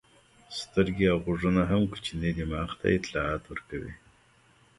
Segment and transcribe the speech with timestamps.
[0.59, 3.93] سترګې او غوږونه هم کوچني دماغ ته اطلاعات ورکوي.